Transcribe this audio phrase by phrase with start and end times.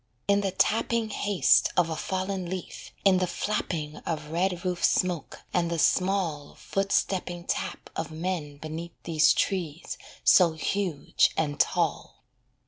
[0.27, 5.43] In the tapping haste of a fallen leaf, In the flapping of red roof smoke,
[5.53, 12.23] and the small Foot stepping tap of men beneath These trees so huge and tall.